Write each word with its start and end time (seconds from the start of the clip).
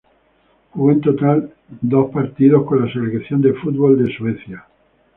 Jugó 0.73 0.87
un 0.87 0.99
total 0.99 1.49
de 1.69 1.77
dos 1.83 2.09
partidos 2.09 2.65
con 2.65 2.83
la 2.83 2.91
selección 2.91 3.39
de 3.39 3.53
fútbol 3.53 4.03
de 4.03 4.11
Suecia. 4.15 4.65